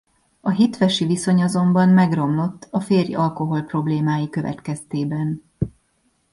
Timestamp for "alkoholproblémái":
3.15-4.29